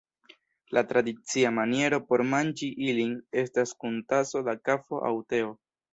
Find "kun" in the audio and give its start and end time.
3.85-4.03